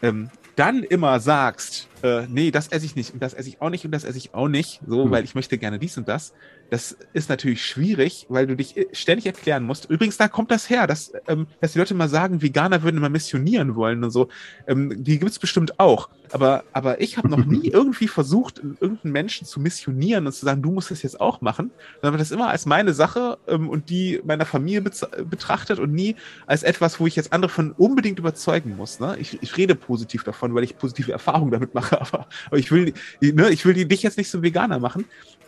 ähm, 0.00 0.30
dann 0.56 0.84
immer 0.84 1.20
sagst, 1.20 1.88
äh, 2.06 2.26
nee, 2.28 2.50
das 2.50 2.68
esse 2.68 2.86
ich 2.86 2.96
nicht 2.96 3.12
und 3.12 3.22
das 3.22 3.34
esse 3.34 3.48
ich 3.48 3.60
auch 3.60 3.70
nicht 3.70 3.84
und 3.84 3.90
das 3.90 4.04
esse 4.04 4.18
ich 4.18 4.34
auch 4.34 4.48
nicht, 4.48 4.80
so, 4.86 5.04
hm. 5.04 5.10
weil 5.10 5.24
ich 5.24 5.34
möchte 5.34 5.58
gerne 5.58 5.78
dies 5.78 5.98
und 5.98 6.08
das, 6.08 6.32
das 6.70 6.96
ist 7.12 7.28
natürlich 7.28 7.64
schwierig, 7.64 8.26
weil 8.28 8.46
du 8.46 8.56
dich 8.56 8.76
äh, 8.76 8.86
ständig 8.92 9.26
erklären 9.26 9.64
musst. 9.64 9.90
Übrigens, 9.90 10.16
da 10.16 10.28
kommt 10.28 10.50
das 10.50 10.68
her, 10.68 10.86
dass, 10.86 11.12
ähm, 11.28 11.46
dass 11.60 11.72
die 11.72 11.78
Leute 11.78 11.94
mal 11.94 12.08
sagen, 12.08 12.42
Veganer 12.42 12.82
würden 12.82 12.96
immer 12.96 13.08
missionieren 13.08 13.74
wollen 13.76 14.02
und 14.02 14.10
so. 14.10 14.28
Ähm, 14.66 15.04
die 15.04 15.18
gibt's 15.18 15.38
bestimmt 15.38 15.78
auch. 15.78 16.08
Aber, 16.32 16.64
aber 16.72 17.00
ich 17.00 17.16
habe 17.18 17.28
noch 17.28 17.44
nie 17.44 17.68
irgendwie 17.72 18.08
versucht, 18.08 18.58
irgendeinen 18.58 19.12
Menschen 19.12 19.46
zu 19.46 19.60
missionieren 19.60 20.26
und 20.26 20.32
zu 20.32 20.44
sagen, 20.44 20.62
du 20.62 20.72
musst 20.72 20.90
das 20.90 21.02
jetzt 21.02 21.20
auch 21.20 21.40
machen, 21.40 21.70
sondern 22.02 22.18
das 22.18 22.30
immer 22.30 22.48
als 22.48 22.66
meine 22.66 22.94
Sache 22.94 23.38
ähm, 23.46 23.68
und 23.68 23.90
die 23.90 24.20
meiner 24.24 24.46
Familie 24.46 24.82
betrachtet 24.82 25.78
und 25.78 25.92
nie 25.92 26.16
als 26.46 26.62
etwas, 26.62 26.98
wo 26.98 27.06
ich 27.06 27.16
jetzt 27.16 27.32
andere 27.32 27.50
von 27.50 27.72
unbedingt 27.72 28.18
überzeugen 28.18 28.76
muss. 28.76 28.98
Ne? 29.00 29.16
Ich, 29.18 29.40
ich 29.42 29.56
rede 29.56 29.74
positiv 29.74 30.24
davon, 30.24 30.54
weil 30.54 30.64
ich 30.64 30.76
positive 30.76 31.12
Erfahrungen 31.12 31.52
damit 31.52 31.74
mache, 31.74 31.95
aber, 32.00 32.26
aber 32.46 32.58
ich 32.58 32.70
will, 32.70 32.92
ne, 33.20 33.50
ich 33.50 33.64
will 33.64 33.74
dich 33.74 34.02
jetzt 34.02 34.18
nicht 34.18 34.30
zum 34.30 34.42
Veganer 34.42 34.78
machen. 34.78 35.04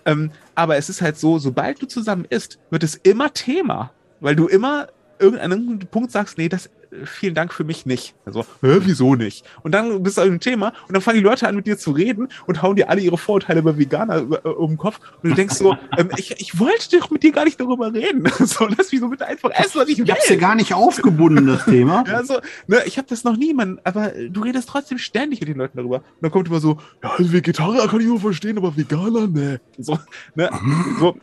Ähm, 0.06 0.30
aber 0.54 0.76
es 0.76 0.88
ist 0.88 1.02
halt 1.02 1.18
so, 1.18 1.38
sobald 1.38 1.82
du 1.82 1.86
zusammen 1.86 2.24
isst, 2.28 2.58
wird 2.70 2.82
es 2.82 2.94
immer 2.94 3.32
Thema, 3.32 3.92
weil 4.20 4.36
du 4.36 4.46
immer 4.46 4.88
irgendeinen 5.18 5.80
Punkt 5.80 6.12
sagst, 6.12 6.38
nee, 6.38 6.48
das 6.48 6.70
vielen 7.04 7.34
Dank 7.34 7.52
für 7.52 7.64
mich 7.64 7.86
nicht. 7.86 8.14
Also, 8.24 8.44
wieso 8.60 9.14
nicht? 9.14 9.44
Und 9.62 9.72
dann 9.72 10.02
bist 10.02 10.18
du 10.18 10.22
ein 10.22 10.40
Thema 10.40 10.72
und 10.86 10.94
dann 10.94 11.02
fangen 11.02 11.18
die 11.18 11.24
Leute 11.24 11.46
an 11.48 11.56
mit 11.56 11.66
dir 11.66 11.78
zu 11.78 11.90
reden 11.90 12.28
und 12.46 12.62
hauen 12.62 12.76
dir 12.76 12.88
alle 12.90 13.00
ihre 13.00 13.18
Vorurteile 13.18 13.60
über 13.60 13.78
Veganer 13.78 14.16
äh, 14.44 14.48
um 14.48 14.72
den 14.72 14.78
Kopf 14.78 15.00
und 15.22 15.30
du 15.30 15.34
denkst 15.36 15.54
so, 15.54 15.76
ähm, 15.98 16.10
ich, 16.16 16.40
ich 16.40 16.58
wollte 16.58 16.98
doch 16.98 17.10
mit 17.10 17.22
dir 17.22 17.32
gar 17.32 17.44
nicht 17.44 17.60
darüber 17.60 17.92
reden. 17.92 18.26
so, 18.38 18.66
lass 18.66 18.92
mich 18.92 19.00
so 19.00 19.08
bitte 19.08 19.26
einfach 19.26 19.50
essen, 19.50 19.80
was 19.80 19.88
ich 19.88 19.98
will. 19.98 20.04
Ich 20.04 20.10
hab's 20.10 20.28
ja 20.28 20.36
gar 20.36 20.54
nicht 20.54 20.74
aufgebunden, 20.74 21.46
das 21.46 21.64
Thema. 21.64 22.04
ja, 22.06 22.22
so, 22.24 22.38
ne, 22.66 22.82
ich 22.86 22.98
habe 22.98 23.08
das 23.08 23.24
noch 23.24 23.36
nie, 23.36 23.54
man, 23.54 23.80
aber 23.84 24.12
du 24.30 24.42
redest 24.42 24.68
trotzdem 24.68 24.98
ständig 24.98 25.40
mit 25.40 25.48
den 25.48 25.56
Leuten 25.56 25.76
darüber. 25.76 25.96
Und 25.96 26.04
dann 26.22 26.30
kommt 26.30 26.48
immer 26.48 26.60
so, 26.60 26.78
ja, 27.02 27.12
Vegetarier 27.18 27.86
kann 27.88 28.00
ich 28.00 28.06
nur 28.06 28.20
verstehen, 28.20 28.58
aber 28.58 28.76
Veganer, 28.76 29.26
ne. 29.26 29.60
So, 29.78 29.98
ne, 30.34 30.50
so, 30.98 31.16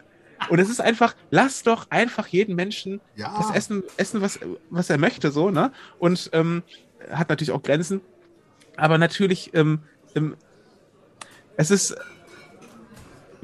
und 0.49 0.59
es 0.59 0.69
ist 0.69 0.81
einfach, 0.81 1.15
lass 1.31 1.63
doch 1.63 1.89
einfach 1.89 2.27
jeden 2.27 2.55
Menschen 2.55 3.01
ja. 3.15 3.35
das 3.37 3.51
Essen, 3.51 3.83
essen 3.97 4.21
was, 4.21 4.39
was 4.69 4.89
er 4.89 4.97
möchte, 4.97 5.31
so, 5.31 5.49
ne? 5.49 5.71
Und 5.99 6.29
ähm, 6.33 6.63
hat 7.11 7.29
natürlich 7.29 7.51
auch 7.51 7.63
Grenzen. 7.63 8.01
Aber 8.77 8.97
natürlich, 8.97 9.53
ähm, 9.53 9.79
ähm, 10.15 10.35
es 11.57 11.71
ist 11.71 11.95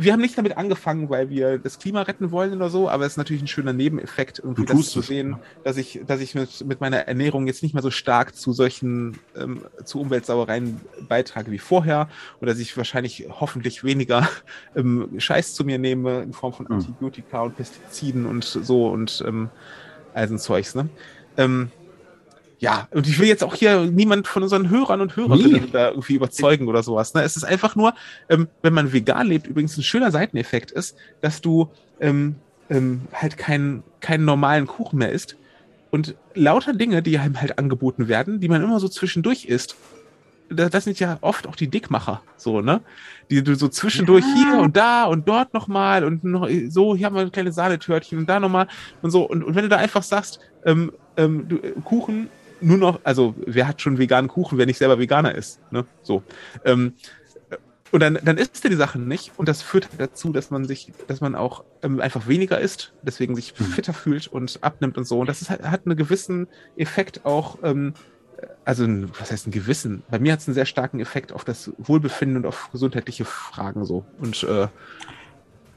wir 0.04 0.14
haben 0.14 0.22
nicht 0.22 0.38
damit 0.38 0.58
angefangen, 0.58 1.10
weil 1.10 1.30
wir 1.30 1.60
das 1.60 1.78
Klima 1.78 2.02
retten 2.02 2.32
wollen 2.32 2.54
oder 2.54 2.70
so, 2.70 2.90
aber 2.90 3.06
es 3.06 3.14
ist 3.14 3.18
natürlich 3.18 3.44
ein 3.44 3.48
schöner 3.48 3.74
Nebeneffekt, 3.74 4.40
irgendwie 4.40 4.66
das 4.66 4.90
zu 4.90 5.02
sehen, 5.02 5.38
dass 5.64 5.78
ich, 5.78 6.02
dass 6.08 6.22
ich 6.22 6.34
mit, 6.34 6.66
mit 6.66 6.82
meiner 6.82 7.08
Ernährung 7.08 7.46
jetzt 7.46 7.62
nicht 7.62 7.74
mehr 7.74 7.84
so 7.84 7.92
stark 7.92 8.36
zu 8.36 8.52
solchen, 8.52 9.20
ähm, 9.36 9.62
zu 9.84 10.00
Umweltsauereien 10.00 10.82
beitrage 11.08 11.52
wie 11.52 11.60
vorher 11.60 12.10
und 12.40 12.48
dass 12.48 12.58
ich 12.58 12.76
wahrscheinlich 12.76 13.28
hoffentlich 13.30 13.84
weniger 13.84 14.28
ähm, 14.76 15.10
Scheiß 15.20 15.54
zu 15.54 15.64
mir 15.64 15.78
nehme 15.78 16.22
in 16.22 16.34
Form 16.34 16.54
von 16.54 16.68
hm. 16.68 16.76
Antibiotika 16.78 17.42
und 17.42 17.58
Pestiziden 17.58 18.26
und 18.26 18.44
so 18.44 18.88
und 18.88 19.24
ähm, 19.28 19.50
all 20.14 20.28
so 20.28 20.38
Zeugs, 20.38 20.74
ne? 20.74 20.90
Ähm, 21.38 21.72
ja, 22.62 22.88
und 22.92 23.08
ich 23.08 23.18
will 23.18 23.28
jetzt 23.28 23.44
auch 23.44 23.56
hier 23.56 23.86
niemand 23.86 24.28
von 24.28 24.44
unseren 24.44 24.70
Hörern 24.70 25.02
und 25.02 25.16
Hörerinnen 25.16 25.64
nee. 25.64 25.70
da 25.72 25.90
irgendwie 25.90 26.14
überzeugen 26.14 26.68
oder 26.68 26.84
sowas. 26.84 27.16
Ne? 27.16 27.24
Es 27.24 27.36
ist 27.36 27.44
einfach 27.44 27.76
nur, 27.76 27.96
ähm, 28.30 28.50
wenn 28.62 28.72
man 28.72 28.94
vegan 28.94 29.26
lebt, 29.26 29.48
übrigens 29.48 29.76
ein 29.78 29.84
schöner 29.84 30.12
Seiteneffekt 30.12 30.70
ist, 30.70 30.96
dass 31.22 31.42
du 31.42 31.72
ähm, 32.00 32.36
ähm, 32.70 33.02
halt 33.14 33.36
keinen 33.38 33.82
keinen 34.00 34.26
normalen 34.26 34.68
Kuchen 34.68 35.00
mehr 35.00 35.12
isst 35.12 35.38
und 35.90 36.14
lauter 36.36 36.74
Dinge, 36.74 37.02
die 37.02 37.18
einem 37.18 37.42
halt 37.42 37.58
angeboten 37.58 38.08
werden, 38.08 38.40
die 38.40 38.48
man 38.48 38.62
immer 38.62 38.80
so 38.80 38.88
zwischendurch 38.88 39.46
isst. 39.46 39.76
Das 40.50 40.84
sind 40.84 41.00
ja 41.00 41.18
oft 41.22 41.48
auch 41.48 41.56
die 41.56 41.68
Dickmacher, 41.68 42.22
so, 42.38 42.62
ne? 42.62 42.82
Die 43.32 43.44
du 43.44 43.56
so 43.56 43.70
zwischendurch 43.70 44.26
ja. 44.36 44.52
hier 44.52 44.62
und 44.62 44.78
da 44.78 45.06
und 45.06 45.28
dort 45.28 45.56
nochmal 45.56 46.04
und 46.04 46.24
noch 46.24 46.48
so, 46.68 46.96
hier 46.96 47.08
haben 47.08 47.16
wir 47.16 47.24
ein 47.24 47.32
kleines 47.32 47.56
Sahnetörtchen 47.56 48.20
und 48.20 48.30
da 48.30 48.40
nochmal 48.40 48.68
und 49.02 49.10
so. 49.10 49.24
Und, 49.24 49.44
und 49.44 49.56
wenn 49.56 49.64
du 49.64 49.70
da 49.70 49.78
einfach 49.78 50.04
sagst, 50.04 50.40
ähm, 50.64 50.92
ähm, 51.18 51.48
du, 51.48 51.58
Kuchen 51.84 52.30
nur 52.62 52.78
noch, 52.78 53.00
also 53.04 53.36
wer 53.46 53.68
hat 53.68 53.82
schon 53.82 53.98
veganen 53.98 54.30
Kuchen, 54.30 54.58
wer 54.58 54.66
nicht 54.66 54.78
selber 54.78 55.00
Veganer 55.00 55.36
ist, 55.36 55.60
ne? 55.72 55.86
So. 56.04 56.24
Ähm, 56.66 56.94
und 57.92 58.00
dann, 58.00 58.18
dann 58.24 58.38
isst 58.38 58.64
er 58.64 58.70
die 58.70 58.78
Sachen 58.78 59.08
nicht 59.08 59.34
und 59.36 59.50
das 59.50 59.62
führt 59.62 59.90
dazu, 59.98 60.32
dass 60.32 60.50
man 60.50 60.66
sich, 60.66 60.94
dass 61.08 61.20
man 61.20 61.36
auch 61.36 61.66
ähm, 61.84 62.00
einfach 62.00 62.28
weniger 62.28 62.60
isst, 62.60 62.94
deswegen 63.02 63.36
sich 63.36 63.54
mhm. 63.60 63.66
fitter 63.66 63.94
fühlt 63.94 64.28
und 64.28 64.60
abnimmt 64.62 64.98
und 64.98 65.04
so. 65.04 65.20
Und 65.20 65.28
das 65.28 65.42
ist, 65.42 65.50
hat 65.50 65.86
einen 65.86 65.98
gewissen 65.98 66.48
Effekt 66.78 67.26
auch, 67.26 67.58
ähm, 67.64 67.94
also 68.64 68.88
was 69.20 69.32
heißt 69.32 69.46
einen 69.46 69.54
gewissen? 69.54 70.04
Bei 70.10 70.20
mir 70.20 70.32
hat 70.32 70.40
es 70.40 70.48
einen 70.48 70.56
sehr 70.56 70.66
starken 70.66 71.02
Effekt 71.02 71.34
auf 71.34 71.44
das 71.44 71.72
Wohlbefinden 71.78 72.38
und 72.38 72.46
auf 72.46 72.70
gesundheitliche 72.72 73.26
Fragen 73.26 73.84
so. 73.84 74.06
Und 74.20 74.44
äh, 74.44 74.68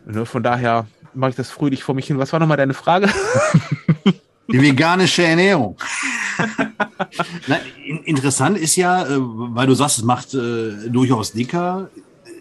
ne, 0.06 0.24
von 0.24 0.44
daher 0.44 0.86
mache 1.14 1.30
ich 1.30 1.36
das 1.36 1.50
fröhlich 1.50 1.82
vor 1.82 1.96
mich 1.96 2.06
hin. 2.06 2.18
Was 2.18 2.32
war 2.32 2.38
nochmal 2.38 2.56
deine 2.56 2.74
Frage? 2.74 3.08
Die 4.48 4.60
veganische 4.60 5.24
Ernährung. 5.24 5.76
Na, 7.46 7.56
interessant 8.04 8.58
ist 8.58 8.76
ja, 8.76 9.04
äh, 9.04 9.16
weil 9.18 9.66
du 9.66 9.74
sagst, 9.74 9.98
es 9.98 10.04
macht 10.04 10.34
äh, 10.34 10.88
durchaus 10.88 11.32
dicker. 11.32 11.88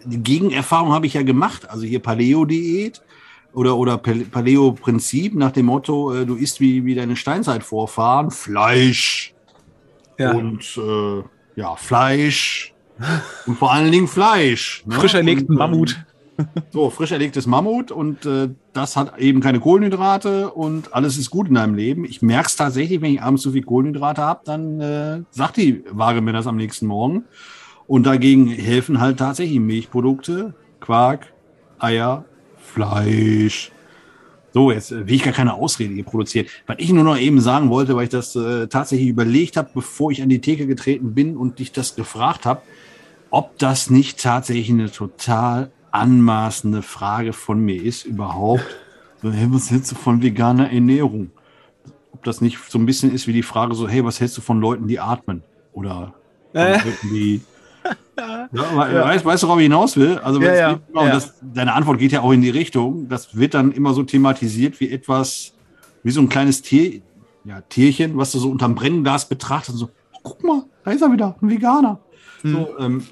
Die 0.04 0.22
Gegenerfahrung 0.22 0.92
habe 0.92 1.06
ich 1.06 1.14
ja 1.14 1.22
gemacht. 1.22 1.68
Also 1.70 1.84
hier 1.84 2.00
Paleo-Diät 2.00 3.00
oder, 3.54 3.76
oder 3.76 3.96
Paleo-Prinzip 3.96 5.34
nach 5.34 5.52
dem 5.52 5.66
Motto, 5.66 6.12
äh, 6.12 6.26
du 6.26 6.34
isst 6.34 6.60
wie, 6.60 6.84
wie 6.84 6.94
deine 6.94 7.16
Steinzeitvorfahren, 7.16 8.30
Fleisch. 8.30 9.34
Ja. 10.18 10.32
Und 10.32 10.76
äh, 10.76 11.22
ja, 11.56 11.74
Fleisch. 11.76 12.74
und 13.46 13.58
vor 13.58 13.72
allen 13.72 13.90
Dingen 13.90 14.08
Fleisch. 14.08 14.82
Ne? 14.86 14.94
Frisch 14.96 15.14
erlegten 15.14 15.52
und, 15.52 15.58
Mammut. 15.58 16.04
So, 16.70 16.90
frisch 16.90 17.12
erlegtes 17.12 17.46
Mammut 17.46 17.90
und 17.90 18.26
äh, 18.26 18.48
das 18.72 18.96
hat 18.96 19.18
eben 19.18 19.40
keine 19.40 19.60
Kohlenhydrate 19.60 20.50
und 20.50 20.92
alles 20.92 21.16
ist 21.16 21.30
gut 21.30 21.48
in 21.48 21.54
deinem 21.54 21.74
Leben. 21.74 22.04
Ich 22.04 22.22
merke 22.22 22.48
es 22.48 22.56
tatsächlich, 22.56 23.00
wenn 23.00 23.14
ich 23.14 23.22
abends 23.22 23.42
zu 23.42 23.52
viel 23.52 23.62
Kohlenhydrate 23.62 24.22
habe, 24.22 24.40
dann 24.44 24.80
äh, 24.80 25.22
sagt 25.30 25.56
die 25.56 25.84
Waage 25.90 26.20
mir 26.20 26.32
das 26.32 26.46
am 26.46 26.56
nächsten 26.56 26.86
Morgen. 26.86 27.24
Und 27.86 28.06
dagegen 28.06 28.48
helfen 28.48 29.00
halt 29.00 29.18
tatsächlich 29.18 29.60
Milchprodukte, 29.60 30.54
Quark, 30.80 31.32
Eier, 31.78 32.24
Fleisch. 32.58 33.70
So, 34.52 34.70
jetzt 34.70 34.92
äh, 34.92 35.06
will 35.06 35.14
ich 35.14 35.22
gar 35.22 35.32
keine 35.32 35.54
Ausrede 35.54 35.94
hier 35.94 36.04
produzieren. 36.04 36.46
Was 36.66 36.76
ich 36.78 36.92
nur 36.92 37.04
noch 37.04 37.18
eben 37.18 37.40
sagen 37.40 37.70
wollte, 37.70 37.96
weil 37.96 38.04
ich 38.04 38.10
das 38.10 38.34
äh, 38.36 38.68
tatsächlich 38.68 39.08
überlegt 39.08 39.56
habe, 39.56 39.70
bevor 39.74 40.10
ich 40.10 40.22
an 40.22 40.28
die 40.28 40.40
Theke 40.40 40.66
getreten 40.66 41.14
bin 41.14 41.36
und 41.36 41.58
dich 41.58 41.72
das 41.72 41.96
gefragt 41.96 42.46
habe, 42.46 42.62
ob 43.30 43.58
das 43.58 43.90
nicht 43.90 44.22
tatsächlich 44.22 44.70
eine 44.70 44.90
total 44.90 45.72
anmaßende 45.94 46.82
Frage 46.82 47.32
von 47.32 47.60
mir 47.60 47.82
ist 47.82 48.04
überhaupt, 48.04 48.64
so, 49.22 49.30
hey, 49.30 49.46
was 49.50 49.70
hältst 49.70 49.92
du 49.92 49.96
von 49.96 50.22
veganer 50.22 50.70
Ernährung? 50.70 51.30
Ob 52.12 52.24
das 52.24 52.40
nicht 52.40 52.58
so 52.68 52.78
ein 52.78 52.86
bisschen 52.86 53.12
ist 53.12 53.26
wie 53.26 53.32
die 53.32 53.42
Frage 53.42 53.74
so, 53.74 53.88
hey, 53.88 54.04
was 54.04 54.20
hältst 54.20 54.36
du 54.36 54.42
von 54.42 54.60
Leuten, 54.60 54.88
die 54.88 55.00
atmen? 55.00 55.42
Oder 55.72 56.14
Äh. 56.52 56.72
Leuten, 56.72 57.08
die... 57.10 57.40
Ja, 58.16 58.48
aber, 58.70 59.04
Weißt, 59.04 59.24
weißt 59.24 59.42
du, 59.42 59.48
worauf 59.48 59.58
ich 59.58 59.64
hinaus 59.64 59.96
will? 59.96 60.18
Also 60.18 60.40
Ja, 60.40 60.54
ja, 60.54 60.72
geht 60.74 60.82
ja. 60.94 61.08
das, 61.10 61.34
deine 61.42 61.74
Antwort 61.74 61.98
geht 61.98 62.12
ja 62.12 62.20
auch 62.20 62.30
in 62.30 62.42
die 62.42 62.50
Richtung. 62.50 63.08
Das 63.08 63.36
wird 63.36 63.54
dann 63.54 63.72
immer 63.72 63.92
so 63.92 64.04
thematisiert 64.04 64.78
wie 64.78 64.90
etwas, 64.90 65.52
wie 66.04 66.12
so 66.12 66.20
ein 66.20 66.28
kleines 66.28 66.62
Tier, 66.62 67.02
ja, 67.44 67.60
Tierchen, 67.62 68.16
was 68.16 68.30
du 68.30 68.38
so 68.38 68.50
unterm 68.50 68.76
Brennglas 68.76 69.28
betrachtest 69.28 69.70
und 69.72 69.78
so, 69.78 69.90
oh, 70.12 70.18
guck 70.22 70.44
mal, 70.44 70.62
da 70.84 70.92
ist 70.92 71.02
er 71.02 71.12
wieder, 71.12 71.34
ein 71.42 71.50
Veganer. 71.50 71.98
So, 72.44 72.78
ähm, 72.78 73.02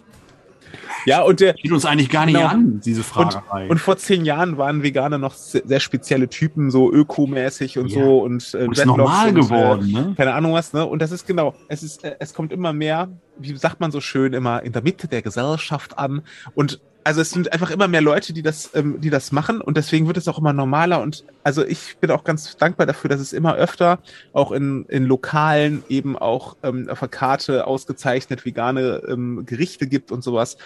Ja, 1.06 1.22
und 1.22 1.40
der, 1.40 1.54
geht 1.54 1.72
uns 1.72 1.84
eigentlich 1.84 2.10
gar 2.10 2.26
nicht 2.26 2.36
Genau. 2.36 2.48
an, 2.48 2.80
diese 2.84 3.00
und, 3.00 3.04
Fragerei. 3.06 3.68
und 3.68 3.78
vor 3.78 3.96
zehn 3.96 4.24
Jahren 4.24 4.56
waren 4.58 4.82
Veganer 4.82 5.18
noch 5.18 5.34
sehr, 5.34 5.62
sehr 5.64 5.80
spezielle 5.80 6.28
Typen, 6.28 6.70
so 6.70 6.92
ökomäßig 6.92 7.78
und 7.78 7.88
Ja. 7.88 8.04
so 8.04 8.18
und, 8.20 8.54
äh, 8.54 8.64
Und 8.66 8.78
ist 8.78 8.86
normal 8.86 9.28
und, 9.28 9.34
geworden, 9.34 9.88
Äh, 9.88 9.92
ne? 9.92 10.14
keine 10.16 10.34
Ahnung 10.34 10.52
was, 10.52 10.72
ne? 10.72 10.86
Und 10.86 11.00
das 11.02 11.10
ist 11.12 11.26
genau, 11.26 11.54
es 11.68 11.82
ist, 11.82 12.04
äh, 12.04 12.16
es 12.18 12.34
kommt 12.34 12.52
immer 12.52 12.72
mehr, 12.72 13.08
wie 13.38 13.56
sagt 13.56 13.80
man 13.80 13.90
so 13.90 14.00
schön, 14.00 14.32
immer 14.32 14.62
in 14.62 14.72
der 14.72 14.82
Mitte 14.82 15.08
der 15.08 15.22
Gesellschaft 15.22 15.98
an. 15.98 16.22
Und 16.54 16.80
also 17.04 17.20
es 17.20 17.30
sind 17.30 17.52
einfach 17.52 17.70
immer 17.70 17.88
mehr 17.88 18.00
Leute, 18.00 18.32
die 18.32 18.42
das, 18.42 18.70
ähm, 18.74 19.00
die 19.00 19.10
das 19.10 19.32
machen 19.32 19.60
und 19.60 19.76
deswegen 19.76 20.06
wird 20.06 20.16
es 20.16 20.28
auch 20.28 20.38
immer 20.38 20.52
normaler. 20.52 21.00
Und 21.00 21.24
also 21.42 21.64
ich 21.64 21.96
bin 21.98 22.10
auch 22.10 22.24
ganz 22.24 22.56
dankbar 22.56 22.86
dafür, 22.86 23.10
dass 23.10 23.20
es 23.20 23.32
immer 23.32 23.54
öfter 23.54 23.98
auch 24.32 24.52
in, 24.52 24.84
in 24.86 25.04
Lokalen 25.04 25.82
eben 25.88 26.16
auch 26.16 26.56
ähm, 26.62 26.88
auf 26.88 27.00
der 27.00 27.08
Karte 27.08 27.66
ausgezeichnet 27.66 28.44
vegane 28.44 29.02
ähm, 29.08 29.44
Gerichte 29.46 29.86
gibt 29.86 30.12
und 30.12 30.22
sowas. 30.22 30.56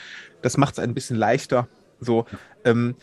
Das 0.43 0.57
macht 0.57 0.75
es 0.75 0.79
ein 0.79 0.95
bisschen 0.95 1.17
leichter. 1.17 1.69
So. 2.01 2.27
Ähm, 2.65 2.97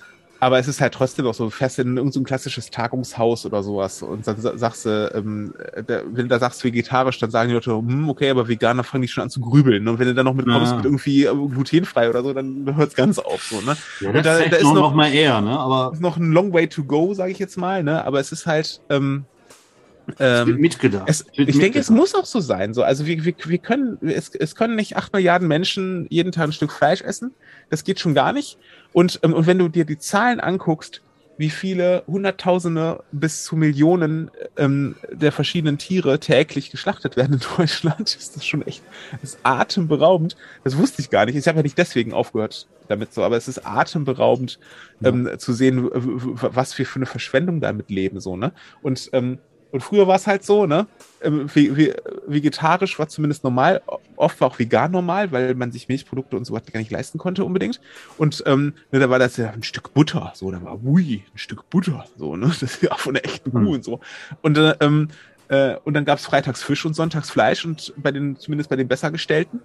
aber 0.46 0.60
es 0.60 0.68
ist 0.68 0.82
halt 0.82 0.94
trotzdem 0.94 1.26
auch 1.28 1.34
so, 1.34 1.50
fährst 1.50 1.80
in 1.80 1.98
irgendein 1.98 2.12
so 2.12 2.24
klassisches 2.24 2.70
Tagungshaus 2.70 3.46
oder 3.46 3.64
sowas 3.64 4.02
und 4.02 4.26
dann 4.28 4.40
sa- 4.40 4.58
sagst 4.58 4.86
du, 4.86 5.12
ähm, 5.16 5.54
da, 5.88 6.02
wenn 6.06 6.24
du 6.24 6.28
da 6.28 6.40
sagst 6.40 6.64
vegetarisch, 6.64 7.18
dann 7.20 7.32
sagen 7.32 7.50
die 7.50 7.56
Leute, 7.56 7.72
hm, 7.72 8.10
okay, 8.10 8.30
aber 8.30 8.48
Veganer 8.48 8.84
fangen 8.84 9.02
die 9.02 9.08
schon 9.08 9.24
an 9.24 9.30
zu 9.30 9.40
grübeln. 9.42 9.88
Und 9.88 10.00
wenn 10.00 10.08
du 10.08 10.14
dann 10.14 10.26
noch 10.26 10.34
mit 10.34 10.46
kommst 10.48 10.72
Ja. 10.72 10.76
mit 10.78 10.86
irgendwie 10.86 11.26
äh, 11.26 11.34
glutenfrei 11.34 12.10
oder 12.10 12.22
so, 12.24 12.34
dann 12.34 12.76
hört 12.76 12.90
es 12.90 12.96
ganz 12.96 13.20
auf. 13.20 13.42
So, 13.44 13.62
ne? 13.62 13.76
Ja, 14.00 14.10
Und 14.10 14.16
da- 14.26 14.40
da 14.40 14.56
ist 14.58 14.64
noch, 14.64 14.74
noch- 14.76 14.94
mal 14.94 15.14
eher, 15.14 15.42
ne? 15.42 15.58
Aber 15.60 15.92
ist 15.94 16.02
noch 16.02 16.18
ein 16.18 16.32
long 16.32 16.54
way 16.54 16.68
to 16.68 16.84
go, 16.84 17.14
sage 17.14 17.32
ich 17.32 17.40
jetzt 17.40 17.58
mal, 17.58 17.84
ne? 17.84 18.04
Aber 18.06 18.20
es 18.20 18.32
ist 18.32 18.46
halt, 18.46 18.82
ähm, 18.90 19.26
ähm, 20.20 20.58
mitgedacht. 20.58 21.06
es, 21.08 21.26
ich 21.32 21.36
denke, 21.36 21.80
es 21.80 21.90
mitgedacht. 21.90 21.90
muss 21.92 22.16
auch 22.16 22.26
so 22.26 22.40
sein. 22.40 22.74
So, 22.74 22.84
also 22.84 23.06
wir, 23.06 23.24
wir, 23.24 23.34
wir 23.46 23.58
können, 23.58 23.98
es, 24.02 24.30
es 24.30 24.56
können 24.56 24.76
nicht 24.76 24.98
acht 24.98 25.14
Milliarden 25.14 25.48
Menschen 25.48 26.08
jeden 26.10 26.32
Tag 26.32 26.46
ein 26.46 26.54
Stück 26.54 26.72
Fleisch 26.72 27.02
essen. 27.02 27.32
Das 27.70 27.84
geht 27.84 28.00
schon 28.00 28.14
gar 28.14 28.34
nicht. 28.34 28.58
Und, 28.92 29.20
ähm, 29.24 29.34
und 29.34 29.48
wenn 29.48 29.60
du 29.60 29.70
dir 29.70 29.86
die 29.86 29.98
Zahlen 29.98 30.40
anguckst, 30.40 31.02
wie 31.38 31.50
viele 31.50 32.04
Hunderttausende 32.08 33.04
bis 33.12 33.44
zu 33.44 33.56
Millionen 33.56 34.30
ähm, 34.56 34.96
der 35.12 35.32
verschiedenen 35.32 35.78
Tiere 35.78 36.20
täglich 36.20 36.70
geschlachtet 36.70 37.18
werden 37.18 37.34
in 37.34 37.42
Deutschland, 37.58 38.16
ist 38.16 38.36
das 38.36 38.46
schon 38.46 38.62
echt 38.68 38.84
das 39.22 39.32
ist 39.32 39.40
atemberaubend. 39.44 40.36
Das 40.64 40.78
wusste 40.78 41.02
ich 41.02 41.10
gar 41.10 41.26
nicht. 41.26 41.36
Ich 41.36 41.48
habe 41.48 41.58
ja 41.58 41.64
nicht 41.64 41.78
deswegen 41.78 42.14
aufgehört 42.14 42.68
damit 42.88 43.14
so, 43.14 43.24
aber 43.24 43.38
es 43.38 43.48
ist 43.48 43.66
atemberaubend 43.66 44.60
ähm, 45.04 45.30
zu 45.38 45.54
sehen, 45.54 45.90
was 45.92 46.78
wir 46.78 46.86
für 46.86 46.98
eine 46.98 47.06
Verschwendung 47.06 47.62
damit 47.62 47.90
leben 47.90 48.20
so 48.20 48.36
ne. 48.36 48.52
Und 48.82 49.10
ähm, 49.14 49.40
und 49.74 49.82
früher 49.82 50.08
war 50.08 50.16
es 50.16 50.28
halt 50.28 50.46
so, 50.46 50.66
ne? 50.68 50.88
ähm, 51.22 51.50
ve- 51.50 51.76
ve- 51.76 51.96
Vegetarisch 52.28 53.00
war 53.00 53.10
zumindest 53.10 53.44
normal, 53.44 53.82
oft 54.16 54.40
war 54.42 54.50
auch 54.50 54.60
vegan 54.60 54.92
normal, 54.92 55.32
weil 55.34 55.56
man 55.56 55.72
sich 55.72 55.90
Milchprodukte 55.90 56.38
und 56.38 56.46
so 56.46 56.54
gar 56.54 56.64
nicht 56.80 56.92
leisten 56.92 57.18
konnte 57.18 57.44
unbedingt. 57.46 57.82
Und 58.18 58.44
ähm, 58.46 58.76
ne, 58.92 59.00
da 59.00 59.10
war 59.10 59.20
das 59.20 59.38
ja 59.38 59.50
ein 59.52 59.64
Stück 59.64 59.94
Butter, 59.94 60.32
so, 60.36 60.52
da 60.52 60.62
war 60.64 60.84
ui, 60.84 61.26
ein 61.34 61.38
Stück 61.38 61.70
Butter, 61.70 62.06
so, 62.18 62.36
ne? 62.38 62.48
Das 62.50 62.64
ist 62.64 62.84
ja 62.84 62.96
von 62.96 63.16
der 63.16 63.26
echten 63.26 63.54
Kuh 63.54 63.74
Hm. 63.74 63.76
und 63.76 63.84
so. 63.84 64.00
Und, 64.42 64.58
äh, 64.58 64.76
ähm, 64.82 65.10
äh, 65.50 65.76
und 65.84 65.94
dann 65.96 66.06
gab 66.06 66.20
es 66.20 66.26
freitags 66.26 66.64
Fisch 66.64 66.86
und 66.86 66.94
sonntags 66.96 67.30
Fleisch 67.32 67.66
und 67.66 67.94
bei 67.98 68.12
den, 68.12 68.38
zumindest 68.38 68.70
bei 68.70 68.76
den 68.78 68.88
Bessergestellten. 68.88 69.64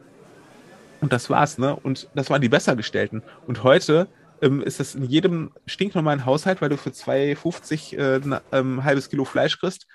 Und 1.00 1.12
das 1.12 1.30
war's, 1.30 1.58
ne? 1.58 1.76
Und 1.76 2.10
das 2.14 2.30
waren 2.30 2.42
die 2.42 2.48
Bessergestellten. 2.48 3.22
Und 3.46 3.62
heute 3.62 4.12
ähm, 4.40 4.62
ist 4.62 4.80
das 4.80 4.94
in 4.94 5.04
jedem 5.04 5.52
stinknormalen 5.66 6.24
Haushalt, 6.24 6.60
weil 6.60 6.70
du 6.70 6.76
für 6.78 6.92
2,50 6.92 7.92
äh, 7.94 8.16
ein 8.16 8.40
ähm, 8.52 8.84
halbes 8.84 9.08
Kilo 9.08 9.24
Fleisch 9.24 9.58
kriegst, 9.58 9.86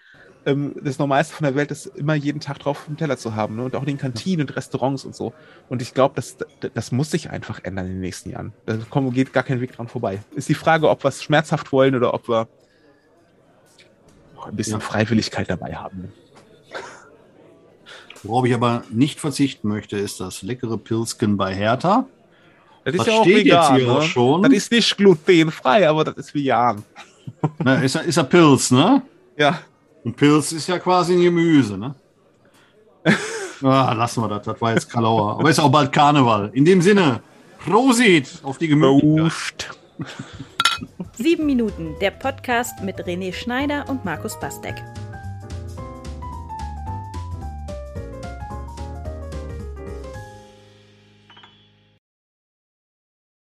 ähm, 0.45 0.75
das 0.83 0.99
Normalste 0.99 1.33
von 1.35 1.45
der 1.45 1.55
Welt 1.55 1.71
ist 1.71 1.85
immer 1.87 2.15
jeden 2.15 2.39
Tag 2.39 2.59
drauf 2.59 2.79
auf 2.79 2.85
dem 2.85 2.97
Teller 2.97 3.17
zu 3.17 3.35
haben. 3.35 3.55
Ne? 3.55 3.63
Und 3.63 3.75
auch 3.75 3.81
in 3.81 3.87
den 3.87 3.97
Kantinen 3.97 4.47
und 4.47 4.55
Restaurants 4.55 5.05
und 5.05 5.15
so. 5.15 5.33
Und 5.69 5.81
ich 5.81 5.93
glaube, 5.93 6.15
das, 6.15 6.37
das 6.73 6.91
muss 6.91 7.11
sich 7.11 7.29
einfach 7.29 7.59
ändern 7.63 7.85
in 7.85 7.91
den 7.93 8.01
nächsten 8.01 8.29
Jahren. 8.31 8.53
Da 8.65 8.77
kommt, 8.89 9.13
geht 9.13 9.33
gar 9.33 9.43
kein 9.43 9.61
Weg 9.61 9.73
dran 9.75 9.87
vorbei. 9.87 10.19
Ist 10.35 10.49
die 10.49 10.53
Frage, 10.53 10.89
ob 10.89 11.03
wir 11.03 11.09
es 11.09 11.23
schmerzhaft 11.23 11.71
wollen 11.71 11.95
oder 11.95 12.13
ob 12.13 12.27
wir 12.27 12.47
ein 14.45 14.55
bisschen 14.55 14.73
Ja. 14.73 14.79
Freiwilligkeit 14.81 15.49
dabei 15.49 15.75
haben. 15.75 16.11
Worauf 18.23 18.45
ich 18.45 18.53
aber 18.53 18.83
nicht 18.89 19.19
verzichten 19.19 19.67
möchte, 19.67 19.97
ist 19.97 20.19
das 20.19 20.41
leckere 20.43 20.77
Pilzken 20.77 21.35
bei 21.37 21.53
Hertha. 21.53 22.05
Das 22.85 22.95
Das 22.97 23.05
steht 23.21 23.45
jetzt 23.45 23.71
hier 23.73 23.89
auch 23.91 24.01
schon. 24.01 24.41
ne? 24.41 24.49
Das 24.49 24.57
ist 24.57 24.71
nicht 24.71 24.97
glutenfrei, 24.97 25.87
aber 25.87 26.03
das 26.05 26.15
ist 26.17 26.33
vegan. 26.35 26.83
Na, 27.59 27.75
ist, 27.81 27.95
ja- 27.95 28.01
ist 28.01 28.15
ja 28.15 28.23
Pilz, 28.23 28.71
ne? 28.71 29.01
Ja. 29.37 29.59
Und 30.03 30.17
Pilz 30.17 30.51
ist 30.51 30.67
ja 30.67 30.79
quasi 30.79 31.13
ein 31.13 31.21
Gemüse, 31.21 31.77
ne? 31.77 31.95
ah, 33.63 33.93
lassen 33.93 34.21
wir 34.21 34.27
das, 34.27 34.43
das 34.43 34.59
war 34.59 34.73
jetzt 34.73 34.89
Kalauer. 34.89 35.39
Aber 35.39 35.49
ist 35.49 35.59
auch 35.59 35.71
bald 35.71 35.91
Karneval. 35.91 36.51
In 36.53 36.65
dem 36.65 36.81
Sinne, 36.81 37.21
Prosit 37.65 38.41
auf 38.43 38.57
die 38.57 38.67
Gemüse. 38.67 39.31
Sieben 41.13 41.45
Minuten, 41.45 41.95
der 42.01 42.11
Podcast 42.11 42.81
mit 42.81 42.99
René 43.05 43.33
Schneider 43.33 43.85
und 43.87 44.03
Markus 44.03 44.37
Bastek. 44.39 44.75